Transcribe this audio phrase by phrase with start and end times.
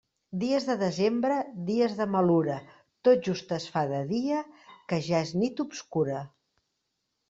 [0.43, 2.57] Dies de desembre, dies de malura,
[3.09, 4.43] tot just es fa de dia
[4.93, 6.29] que ja és nit obscura.